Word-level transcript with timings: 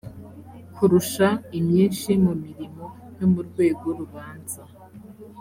kurusha 0.75 1.27
imyinshi 1.59 2.09
mu 2.23 2.33
mirimo 2.43 2.85
yo 3.19 3.27
mu 3.33 3.41
rwego 3.47 3.87
rubanza 3.99 4.61